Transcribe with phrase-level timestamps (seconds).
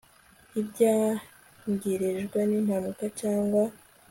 [0.53, 3.63] y ibyangirijwe n impanuka cyangwa